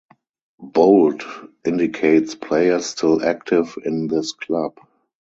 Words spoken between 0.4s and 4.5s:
Bold indicates players still active in this